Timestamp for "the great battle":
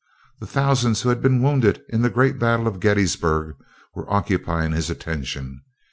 2.01-2.67